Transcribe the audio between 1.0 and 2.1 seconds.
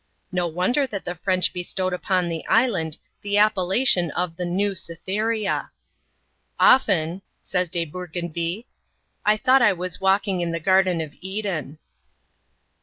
the French bestowed